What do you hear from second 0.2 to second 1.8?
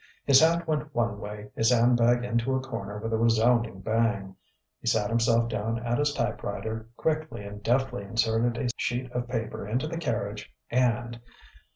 His hat went one way, his